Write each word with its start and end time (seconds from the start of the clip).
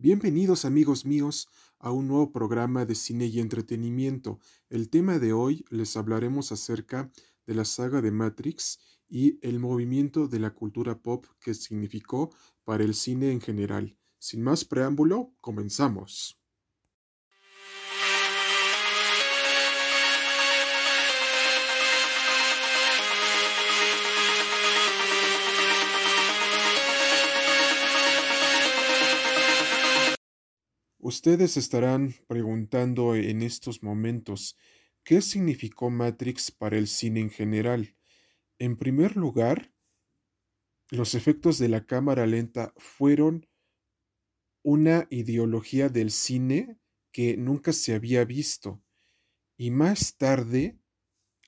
Bienvenidos 0.00 0.64
amigos 0.64 1.04
míos 1.04 1.48
a 1.80 1.90
un 1.90 2.06
nuevo 2.06 2.30
programa 2.30 2.84
de 2.84 2.94
cine 2.94 3.26
y 3.26 3.40
entretenimiento. 3.40 4.38
El 4.70 4.90
tema 4.90 5.18
de 5.18 5.32
hoy 5.32 5.64
les 5.70 5.96
hablaremos 5.96 6.52
acerca 6.52 7.10
de 7.48 7.54
la 7.56 7.64
saga 7.64 8.00
de 8.00 8.12
Matrix 8.12 8.78
y 9.08 9.44
el 9.44 9.58
movimiento 9.58 10.28
de 10.28 10.38
la 10.38 10.54
cultura 10.54 11.02
pop 11.02 11.26
que 11.40 11.52
significó 11.52 12.30
para 12.62 12.84
el 12.84 12.94
cine 12.94 13.32
en 13.32 13.40
general. 13.40 13.98
Sin 14.20 14.40
más 14.40 14.64
preámbulo, 14.64 15.34
comenzamos. 15.40 16.40
Ustedes 31.08 31.56
estarán 31.56 32.14
preguntando 32.26 33.14
en 33.14 33.40
estos 33.40 33.82
momentos, 33.82 34.58
¿qué 35.04 35.22
significó 35.22 35.88
Matrix 35.88 36.50
para 36.50 36.76
el 36.76 36.86
cine 36.86 37.20
en 37.20 37.30
general? 37.30 37.96
En 38.58 38.76
primer 38.76 39.16
lugar, 39.16 39.72
los 40.90 41.14
efectos 41.14 41.56
de 41.56 41.70
la 41.70 41.86
cámara 41.86 42.26
lenta 42.26 42.74
fueron 42.76 43.48
una 44.62 45.06
ideología 45.08 45.88
del 45.88 46.10
cine 46.10 46.78
que 47.10 47.38
nunca 47.38 47.72
se 47.72 47.94
había 47.94 48.26
visto. 48.26 48.82
Y 49.56 49.70
más 49.70 50.18
tarde, 50.18 50.78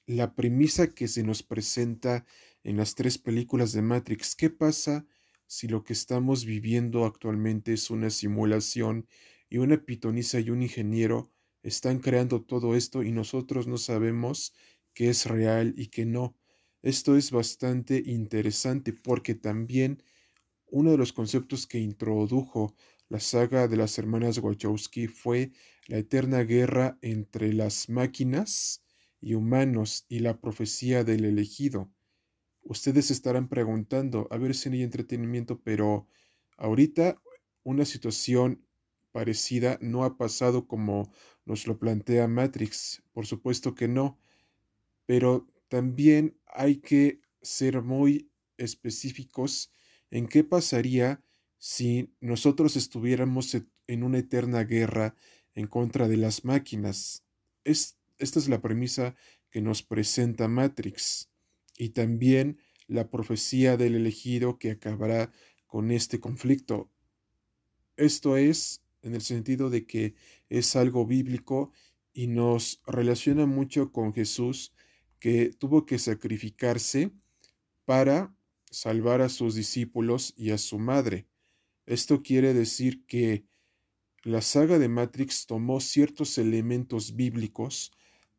la 0.06 0.34
premisa 0.34 0.94
que 0.94 1.06
se 1.06 1.22
nos 1.22 1.42
presenta 1.42 2.24
en 2.64 2.78
las 2.78 2.94
tres 2.94 3.18
películas 3.18 3.74
de 3.74 3.82
Matrix, 3.82 4.34
¿qué 4.36 4.48
pasa 4.48 5.04
si 5.46 5.68
lo 5.68 5.84
que 5.84 5.92
estamos 5.92 6.46
viviendo 6.46 7.04
actualmente 7.04 7.74
es 7.74 7.90
una 7.90 8.08
simulación 8.08 9.06
y 9.50 9.58
una 9.58 9.84
pitonisa 9.84 10.40
y 10.40 10.48
un 10.48 10.62
ingeniero 10.62 11.30
están 11.62 11.98
creando 11.98 12.42
todo 12.42 12.74
esto 12.74 13.02
y 13.02 13.12
nosotros 13.12 13.66
no 13.66 13.76
sabemos 13.76 14.54
que 14.94 15.10
es 15.10 15.26
real 15.26 15.74
y 15.76 15.88
que 15.88 16.06
no. 16.06 16.36
Esto 16.82 17.16
es 17.16 17.30
bastante 17.30 18.02
interesante 18.06 18.94
porque 18.94 19.34
también 19.34 20.02
uno 20.66 20.92
de 20.92 20.98
los 20.98 21.12
conceptos 21.12 21.66
que 21.66 21.78
introdujo 21.78 22.74
la 23.08 23.20
saga 23.20 23.66
de 23.66 23.76
las 23.76 23.98
hermanas 23.98 24.38
Wachowski 24.38 25.08
fue 25.08 25.50
la 25.88 25.98
eterna 25.98 26.44
guerra 26.44 26.96
entre 27.02 27.52
las 27.52 27.88
máquinas 27.88 28.84
y 29.20 29.34
humanos 29.34 30.06
y 30.08 30.20
la 30.20 30.40
profecía 30.40 31.02
del 31.02 31.24
elegido. 31.24 31.90
Ustedes 32.62 33.10
estarán 33.10 33.48
preguntando, 33.48 34.28
a 34.30 34.38
ver 34.38 34.54
si 34.54 34.68
hay 34.68 34.82
entretenimiento, 34.84 35.60
pero 35.60 36.06
ahorita 36.56 37.20
una 37.64 37.84
situación 37.84 38.64
parecida 39.12 39.78
no 39.80 40.04
ha 40.04 40.16
pasado 40.16 40.66
como 40.66 41.12
nos 41.44 41.66
lo 41.66 41.78
plantea 41.78 42.28
Matrix. 42.28 43.02
Por 43.12 43.26
supuesto 43.26 43.74
que 43.74 43.88
no. 43.88 44.18
Pero 45.06 45.48
también 45.68 46.38
hay 46.46 46.76
que 46.76 47.20
ser 47.42 47.82
muy 47.82 48.30
específicos 48.56 49.72
en 50.10 50.26
qué 50.26 50.44
pasaría 50.44 51.22
si 51.58 52.14
nosotros 52.20 52.76
estuviéramos 52.76 53.56
en 53.86 54.02
una 54.02 54.18
eterna 54.18 54.64
guerra 54.64 55.14
en 55.54 55.66
contra 55.66 56.08
de 56.08 56.16
las 56.16 56.44
máquinas. 56.44 57.24
Es, 57.64 57.98
esta 58.18 58.38
es 58.38 58.48
la 58.48 58.60
premisa 58.60 59.14
que 59.50 59.60
nos 59.60 59.82
presenta 59.82 60.48
Matrix 60.48 61.30
y 61.76 61.90
también 61.90 62.58
la 62.86 63.10
profecía 63.10 63.76
del 63.76 63.94
elegido 63.94 64.58
que 64.58 64.72
acabará 64.72 65.32
con 65.66 65.90
este 65.90 66.18
conflicto. 66.20 66.90
Esto 67.96 68.36
es 68.36 68.82
en 69.02 69.14
el 69.14 69.22
sentido 69.22 69.70
de 69.70 69.86
que 69.86 70.14
es 70.48 70.76
algo 70.76 71.06
bíblico 71.06 71.72
y 72.12 72.26
nos 72.26 72.82
relaciona 72.86 73.46
mucho 73.46 73.92
con 73.92 74.12
Jesús 74.12 74.72
que 75.18 75.50
tuvo 75.50 75.86
que 75.86 75.98
sacrificarse 75.98 77.12
para 77.84 78.34
salvar 78.70 79.20
a 79.20 79.28
sus 79.28 79.54
discípulos 79.54 80.32
y 80.36 80.50
a 80.50 80.58
su 80.58 80.78
madre. 80.78 81.26
Esto 81.86 82.22
quiere 82.22 82.54
decir 82.54 83.04
que 83.06 83.44
la 84.22 84.42
saga 84.42 84.78
de 84.78 84.88
Matrix 84.88 85.46
tomó 85.46 85.80
ciertos 85.80 86.38
elementos 86.38 87.16
bíblicos 87.16 87.92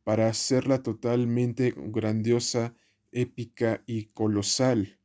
para 0.03 0.27
hacerla 0.27 0.83
totalmente 0.83 1.73
grandiosa, 1.75 2.75
épica 3.11 3.83
y 3.85 4.05
colosal, 4.05 4.99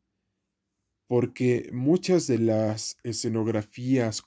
porque 1.07 1.71
muchas 1.73 2.27
de 2.27 2.39
las 2.39 2.99
escenografías, 3.03 4.23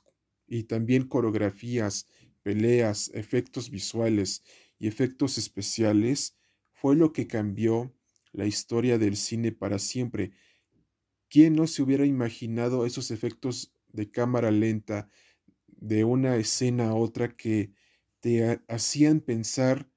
y 0.49 0.63
también 0.63 1.07
coreografías, 1.07 2.07
peleas, 2.43 3.11
efectos 3.13 3.69
visuales 3.69 4.43
y 4.79 4.87
efectos 4.87 5.37
especiales 5.37 6.35
fue 6.73 6.95
lo 6.95 7.13
que 7.13 7.27
cambió 7.27 7.93
la 8.31 8.45
historia 8.45 8.97
del 8.97 9.15
cine 9.15 9.51
para 9.51 9.79
siempre. 9.79 10.31
¿Quién 11.29 11.55
no 11.55 11.67
se 11.67 11.83
hubiera 11.83 12.05
imaginado 12.05 12.85
esos 12.85 13.11
efectos 13.11 13.73
de 13.89 14.09
cámara 14.09 14.51
lenta 14.51 15.09
de 15.67 16.03
una 16.03 16.35
escena 16.37 16.89
a 16.89 16.95
otra 16.95 17.35
que 17.35 17.71
te 18.19 18.59
hacían 18.67 19.21
pensar 19.21 19.89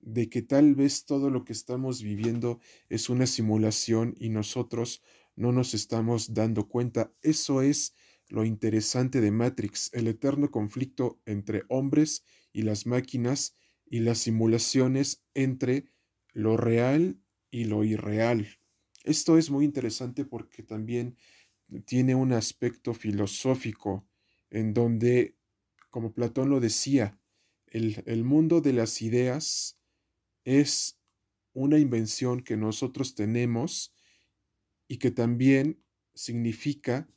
de 0.00 0.30
que 0.30 0.42
tal 0.42 0.74
vez 0.74 1.04
todo 1.04 1.30
lo 1.30 1.44
que 1.44 1.52
estamos 1.52 2.02
viviendo 2.02 2.60
es 2.88 3.10
una 3.10 3.26
simulación 3.26 4.14
y 4.18 4.30
nosotros 4.30 5.02
no 5.36 5.52
nos 5.52 5.74
estamos 5.74 6.34
dando 6.34 6.68
cuenta? 6.68 7.12
Eso 7.22 7.62
es 7.62 7.94
lo 8.28 8.44
interesante 8.44 9.20
de 9.20 9.30
Matrix, 9.30 9.90
el 9.94 10.06
eterno 10.06 10.50
conflicto 10.50 11.20
entre 11.24 11.62
hombres 11.68 12.24
y 12.52 12.62
las 12.62 12.86
máquinas 12.86 13.56
y 13.86 14.00
las 14.00 14.18
simulaciones 14.18 15.24
entre 15.34 15.86
lo 16.32 16.56
real 16.56 17.20
y 17.50 17.64
lo 17.64 17.84
irreal. 17.84 18.46
Esto 19.04 19.38
es 19.38 19.50
muy 19.50 19.64
interesante 19.64 20.24
porque 20.24 20.62
también 20.62 21.16
tiene 21.86 22.14
un 22.14 22.32
aspecto 22.32 22.94
filosófico 22.94 24.06
en 24.50 24.74
donde, 24.74 25.36
como 25.90 26.12
Platón 26.12 26.50
lo 26.50 26.60
decía, 26.60 27.18
el, 27.66 28.02
el 28.06 28.24
mundo 28.24 28.60
de 28.60 28.72
las 28.72 29.02
ideas 29.02 29.78
es 30.44 30.98
una 31.52 31.78
invención 31.78 32.42
que 32.42 32.56
nosotros 32.56 33.14
tenemos 33.14 33.94
y 34.86 34.98
que 34.98 35.10
también 35.10 35.82
significa 36.14 37.08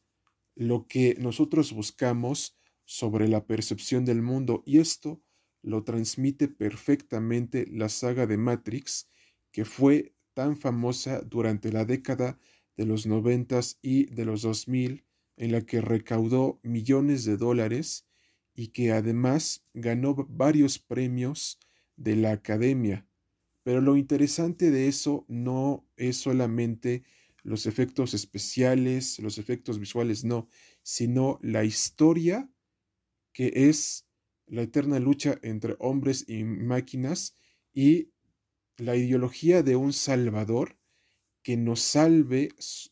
lo 0.55 0.87
que 0.87 1.15
nosotros 1.19 1.73
buscamos 1.73 2.57
sobre 2.85 3.27
la 3.27 3.45
percepción 3.45 4.05
del 4.05 4.21
mundo 4.21 4.63
y 4.65 4.79
esto 4.79 5.21
lo 5.61 5.83
transmite 5.83 6.47
perfectamente 6.47 7.67
la 7.71 7.89
saga 7.89 8.27
de 8.27 8.37
Matrix 8.37 9.07
que 9.51 9.65
fue 9.65 10.15
tan 10.33 10.57
famosa 10.57 11.21
durante 11.21 11.71
la 11.71 11.85
década 11.85 12.39
de 12.77 12.85
los 12.85 13.05
noventas 13.05 13.77
y 13.81 14.05
de 14.05 14.25
los 14.25 14.41
dos 14.41 14.67
mil 14.67 15.05
en 15.37 15.51
la 15.51 15.61
que 15.61 15.81
recaudó 15.81 16.59
millones 16.63 17.25
de 17.25 17.37
dólares 17.37 18.07
y 18.53 18.69
que 18.69 18.91
además 18.91 19.65
ganó 19.73 20.15
varios 20.29 20.79
premios 20.79 21.59
de 21.95 22.15
la 22.15 22.31
academia. 22.31 23.07
Pero 23.63 23.81
lo 23.81 23.95
interesante 23.95 24.71
de 24.71 24.87
eso 24.87 25.25
no 25.27 25.87
es 25.95 26.17
solamente 26.17 27.03
los 27.43 27.65
efectos 27.65 28.13
especiales, 28.13 29.19
los 29.19 29.37
efectos 29.37 29.79
visuales, 29.79 30.23
no, 30.23 30.47
sino 30.83 31.39
la 31.41 31.63
historia 31.63 32.49
que 33.33 33.51
es 33.69 34.07
la 34.45 34.63
eterna 34.63 34.99
lucha 34.99 35.39
entre 35.41 35.75
hombres 35.79 36.25
y 36.27 36.43
máquinas 36.43 37.35
y 37.73 38.11
la 38.77 38.95
ideología 38.95 39.63
de 39.63 39.75
un 39.75 39.93
salvador 39.93 40.77
que 41.43 41.57
nos 41.57 41.81
salve 41.81 42.49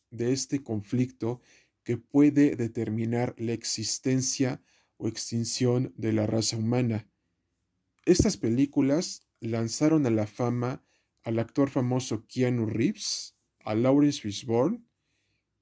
de 0.09 0.33
este 0.33 0.63
conflicto 0.63 1.41
que 1.83 1.97
puede 1.97 2.55
determinar 2.55 3.35
la 3.37 3.53
existencia 3.53 4.61
o 4.97 5.07
extinción 5.07 5.93
de 5.97 6.13
la 6.13 6.25
raza 6.27 6.57
humana. 6.57 7.09
Estas 8.05 8.37
películas 8.37 9.27
lanzaron 9.39 10.05
a 10.05 10.09
la 10.09 10.27
fama 10.27 10.83
al 11.23 11.39
actor 11.39 11.69
famoso 11.69 12.25
Keanu 12.27 12.65
Reeves, 12.65 13.35
a 13.65 13.75
Lawrence 13.75 14.21
Fishburne 14.21 14.83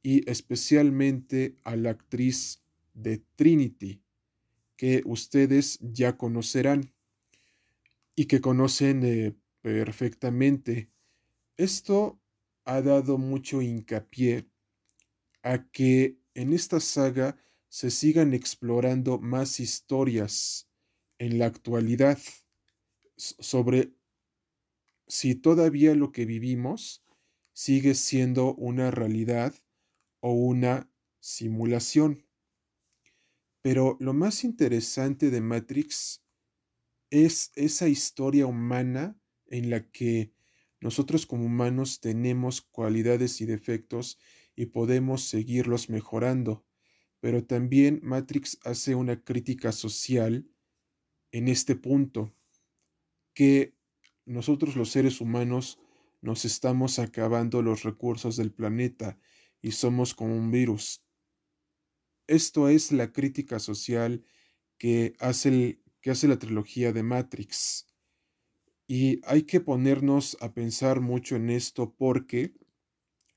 y 0.01 0.29
especialmente 0.29 1.57
a 1.63 1.75
la 1.75 1.91
actriz 1.91 2.63
de 2.93 3.23
Trinity, 3.35 4.01
que 4.75 5.01
ustedes 5.05 5.79
ya 5.81 6.17
conocerán 6.17 6.93
y 8.15 8.25
que 8.25 8.41
conocen 8.41 9.03
eh, 9.03 9.35
perfectamente. 9.61 10.89
Esto 11.57 12.19
ha 12.65 12.81
dado 12.81 13.17
mucho 13.17 13.61
hincapié 13.61 14.49
a 15.43 15.69
que 15.69 16.19
en 16.33 16.53
esta 16.53 16.79
saga 16.79 17.37
se 17.69 17.91
sigan 17.91 18.33
explorando 18.33 19.19
más 19.19 19.59
historias 19.59 20.69
en 21.19 21.39
la 21.39 21.47
actualidad 21.47 22.19
sobre 23.15 23.93
si 25.07 25.35
todavía 25.35 25.95
lo 25.95 26.11
que 26.11 26.25
vivimos 26.25 27.03
sigue 27.57 27.95
siendo 27.95 28.53
una 28.53 28.91
realidad 28.91 29.51
o 30.19 30.31
una 30.31 30.91
simulación. 31.19 32.23
Pero 33.63 33.97
lo 33.99 34.13
más 34.13 34.43
interesante 34.43 35.31
de 35.31 35.41
Matrix 35.41 36.23
es 37.09 37.51
esa 37.55 37.87
historia 37.87 38.45
humana 38.45 39.19
en 39.47 39.71
la 39.71 39.89
que 39.89 40.31
nosotros 40.81 41.25
como 41.25 41.45
humanos 41.47 41.99
tenemos 41.99 42.61
cualidades 42.61 43.41
y 43.41 43.47
defectos 43.47 44.19
y 44.55 44.67
podemos 44.67 45.23
seguirlos 45.23 45.89
mejorando. 45.89 46.63
Pero 47.21 47.43
también 47.43 48.01
Matrix 48.03 48.59
hace 48.65 48.93
una 48.93 49.23
crítica 49.23 49.71
social 49.71 50.47
en 51.31 51.47
este 51.47 51.75
punto, 51.75 52.35
que 53.33 53.73
nosotros 54.25 54.75
los 54.75 54.91
seres 54.91 55.21
humanos 55.21 55.79
nos 56.27 56.43
estamos 56.43 56.99
acabando 56.99 57.61
los 57.61 57.83
recursos 57.83 58.35
del 58.35 58.51
planeta 58.51 59.17
y 59.61 59.71
somos 59.71 60.13
como 60.13 60.35
un 60.35 60.51
virus. 60.51 61.01
Esto 62.27 62.67
es 62.67 62.91
la 62.91 63.13
crítica 63.13 63.59
social 63.59 64.25
que 64.77 65.13
hace, 65.19 65.81
que 66.01 66.11
hace 66.11 66.27
la 66.27 66.37
trilogía 66.37 66.91
de 66.91 67.01
Matrix. 67.01 67.87
Y 68.87 69.21
hay 69.25 69.43
que 69.43 69.61
ponernos 69.61 70.35
a 70.41 70.53
pensar 70.53 70.99
mucho 70.99 71.37
en 71.37 71.49
esto 71.49 71.95
porque 71.95 72.53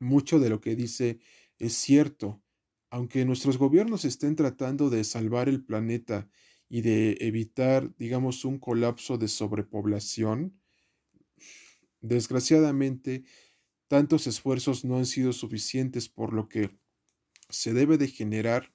mucho 0.00 0.40
de 0.40 0.50
lo 0.50 0.60
que 0.60 0.74
dice 0.74 1.20
es 1.58 1.74
cierto. 1.74 2.42
Aunque 2.90 3.24
nuestros 3.24 3.56
gobiernos 3.56 4.04
estén 4.04 4.34
tratando 4.34 4.90
de 4.90 5.04
salvar 5.04 5.48
el 5.48 5.64
planeta 5.64 6.28
y 6.68 6.80
de 6.80 7.18
evitar, 7.20 7.94
digamos, 7.98 8.44
un 8.44 8.58
colapso 8.58 9.16
de 9.16 9.28
sobrepoblación, 9.28 10.59
desgraciadamente, 12.00 13.24
tantos 13.88 14.26
esfuerzos 14.26 14.84
no 14.84 14.96
han 14.96 15.06
sido 15.06 15.32
suficientes, 15.32 16.08
por 16.08 16.32
lo 16.32 16.48
que 16.48 16.78
se 17.48 17.74
debe 17.74 17.98
de 17.98 18.08
generar 18.08 18.72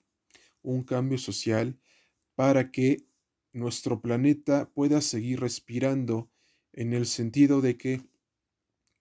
un 0.62 0.84
cambio 0.84 1.18
social 1.18 1.80
para 2.36 2.72
que 2.72 3.08
nuestro 3.54 4.02
planeta 4.02 4.70
pueda 4.74 5.02
seguir 5.02 5.40
respirando 5.40 6.30
en 6.74 6.94
el 6.94 7.06
sentido 7.06 7.62
de 7.62 7.78
que 7.78 8.02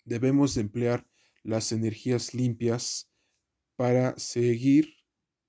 debemos 0.05 0.55
de 0.55 0.63
emplear 0.63 1.07
las 1.43 1.73
energías 1.73 2.35
limpias 2.35 3.11
para 3.77 4.17
seguir 4.19 4.95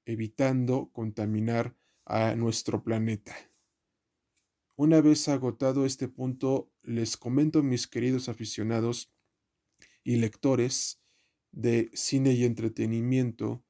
evitando 0.06 0.89
contaminar 0.92 1.75
a 2.06 2.36
nuestro 2.36 2.83
planeta. 2.83 3.55
Una 4.77 5.00
vez 5.00 5.30
agotado 5.30 5.86
este 5.86 6.10
punto, 6.10 6.69
les 6.83 7.16
comento, 7.16 7.63
mis 7.63 7.88
queridos 7.88 8.27
aficionados 8.27 9.10
y 10.04 10.18
lectores 10.18 11.01
de 11.54 11.89
cine 11.94 12.33
y 12.33 12.44
entretenimiento, 12.44 13.63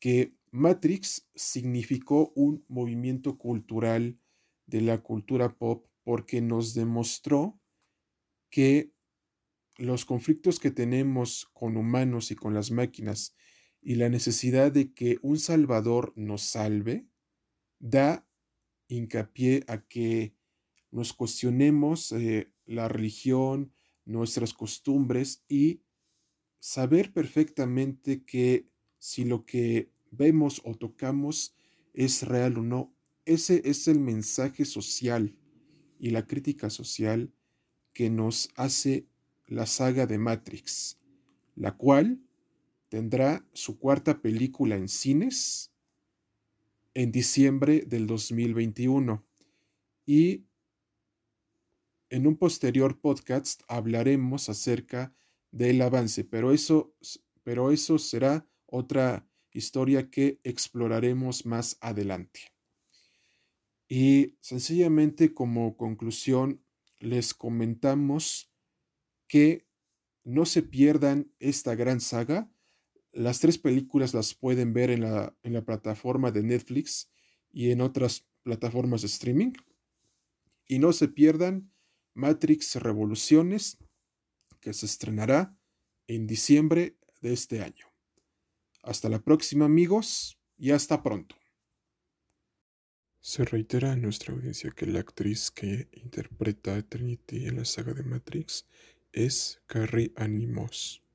que 0.00 0.34
Matrix 0.52 1.28
significó 1.34 2.32
un 2.34 2.64
movimiento 2.66 3.36
cultural 3.36 4.18
de 4.64 4.80
la 4.80 5.02
cultura 5.02 5.54
pop 5.54 5.86
porque 6.02 6.40
nos 6.40 6.72
demostró 6.72 7.60
que 8.50 8.92
los 9.76 10.06
conflictos 10.06 10.58
que 10.58 10.70
tenemos 10.70 11.50
con 11.52 11.76
humanos 11.76 12.30
y 12.30 12.36
con 12.36 12.54
las 12.54 12.70
máquinas 12.70 13.36
y 13.82 13.96
la 13.96 14.08
necesidad 14.08 14.72
de 14.72 14.94
que 14.94 15.18
un 15.20 15.38
Salvador 15.38 16.14
nos 16.16 16.40
salve, 16.40 17.06
da 17.78 18.25
hincapié 18.88 19.64
a 19.68 19.82
que 19.86 20.34
nos 20.90 21.12
cuestionemos 21.12 22.12
eh, 22.12 22.52
la 22.64 22.88
religión, 22.88 23.72
nuestras 24.04 24.54
costumbres 24.54 25.44
y 25.48 25.82
saber 26.58 27.12
perfectamente 27.12 28.24
que 28.24 28.68
si 28.98 29.24
lo 29.24 29.44
que 29.44 29.90
vemos 30.10 30.62
o 30.64 30.74
tocamos 30.74 31.54
es 31.92 32.22
real 32.22 32.58
o 32.58 32.62
no. 32.62 32.94
Ese 33.24 33.62
es 33.64 33.88
el 33.88 34.00
mensaje 34.00 34.64
social 34.64 35.36
y 35.98 36.10
la 36.10 36.26
crítica 36.26 36.70
social 36.70 37.32
que 37.92 38.10
nos 38.10 38.50
hace 38.56 39.08
la 39.46 39.66
saga 39.66 40.06
de 40.06 40.18
Matrix, 40.18 40.98
la 41.54 41.76
cual 41.76 42.20
tendrá 42.88 43.46
su 43.52 43.78
cuarta 43.78 44.20
película 44.20 44.76
en 44.76 44.88
cines 44.88 45.72
en 46.96 47.12
diciembre 47.12 47.82
del 47.86 48.06
2021 48.06 49.22
y 50.06 50.46
en 52.08 52.26
un 52.26 52.38
posterior 52.38 52.98
podcast 53.02 53.60
hablaremos 53.68 54.48
acerca 54.48 55.14
del 55.50 55.82
avance, 55.82 56.24
pero 56.24 56.52
eso, 56.52 56.96
pero 57.42 57.70
eso 57.70 57.98
será 57.98 58.48
otra 58.64 59.28
historia 59.52 60.10
que 60.10 60.40
exploraremos 60.42 61.44
más 61.44 61.76
adelante. 61.82 62.40
Y 63.88 64.38
sencillamente 64.40 65.34
como 65.34 65.76
conclusión, 65.76 66.64
les 66.98 67.34
comentamos 67.34 68.50
que 69.28 69.68
no 70.24 70.46
se 70.46 70.62
pierdan 70.62 71.30
esta 71.40 71.74
gran 71.74 72.00
saga. 72.00 72.50
Las 73.16 73.40
tres 73.40 73.56
películas 73.56 74.12
las 74.12 74.34
pueden 74.34 74.74
ver 74.74 74.90
en 74.90 75.00
la, 75.00 75.34
en 75.42 75.54
la 75.54 75.64
plataforma 75.64 76.30
de 76.30 76.42
Netflix 76.42 77.10
y 77.50 77.70
en 77.70 77.80
otras 77.80 78.26
plataformas 78.42 79.00
de 79.00 79.06
streaming. 79.06 79.52
Y 80.68 80.78
no 80.80 80.92
se 80.92 81.08
pierdan 81.08 81.72
Matrix 82.12 82.76
Revoluciones, 82.76 83.78
que 84.60 84.74
se 84.74 84.84
estrenará 84.84 85.56
en 86.06 86.26
diciembre 86.26 86.98
de 87.22 87.32
este 87.32 87.62
año. 87.62 87.86
Hasta 88.82 89.08
la 89.08 89.22
próxima 89.22 89.64
amigos 89.64 90.38
y 90.58 90.72
hasta 90.72 91.02
pronto. 91.02 91.36
Se 93.22 93.46
reitera 93.46 93.92
a 93.92 93.96
nuestra 93.96 94.34
audiencia 94.34 94.72
que 94.72 94.84
la 94.84 95.00
actriz 95.00 95.50
que 95.50 95.88
interpreta 95.92 96.76
a 96.76 96.82
Trinity 96.82 97.46
en 97.46 97.56
la 97.56 97.64
saga 97.64 97.94
de 97.94 98.02
Matrix 98.02 98.66
es 99.10 99.62
Carrie 99.66 100.12
Animos. 100.16 101.05